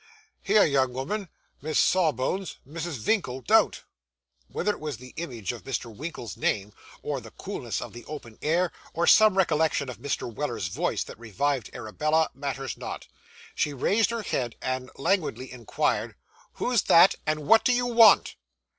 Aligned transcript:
Here, 0.41 0.63
young 0.65 0.95
'ooman, 0.95 1.29
Miss 1.61 1.77
Sawbones, 1.77 2.57
Mrs. 2.67 2.97
Vinkle, 2.97 3.41
don't!' 3.41 3.83
Whether 4.47 4.71
it 4.71 4.79
was 4.79 4.97
the 4.97 5.13
magic 5.15 5.51
of 5.51 5.63
Mr. 5.63 5.95
Winkle's 5.95 6.35
name, 6.35 6.73
or 7.03 7.21
the 7.21 7.29
coolness 7.29 7.83
of 7.83 7.93
the 7.93 8.03
open 8.05 8.39
air, 8.41 8.71
or 8.95 9.05
some 9.05 9.37
recollection 9.37 9.89
of 9.89 9.99
Mr. 9.99 10.25
Weller's 10.33 10.69
voice, 10.69 11.03
that 11.03 11.19
revived 11.19 11.69
Arabella, 11.75 12.31
matters 12.33 12.77
not. 12.77 13.07
She 13.53 13.73
raised 13.73 14.09
her 14.09 14.23
head 14.23 14.55
and 14.59 14.89
languidly 14.95 15.51
inquired, 15.51 16.15
'Who's 16.53 16.81
that, 16.85 17.13
and 17.27 17.45
what 17.45 17.63
do 17.63 17.71
you 17.71 17.85
want? 17.85 18.37